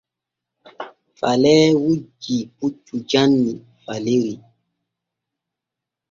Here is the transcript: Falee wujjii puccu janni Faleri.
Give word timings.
Falee 1.19 1.65
wujjii 1.83 2.43
puccu 2.57 2.95
janni 3.09 3.51
Faleri. 3.83 4.35